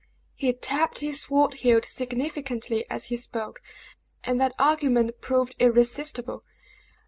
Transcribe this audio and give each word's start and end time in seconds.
He 0.33 0.51
tapped 0.51 1.01
his 1.01 1.21
sword 1.21 1.53
hilt 1.53 1.85
significantly 1.85 2.89
as 2.89 3.03
he 3.13 3.17
spoke, 3.17 3.61
and 4.23 4.41
that 4.41 4.55
argument 4.57 5.21
proved 5.21 5.55
irresistible. 5.59 6.43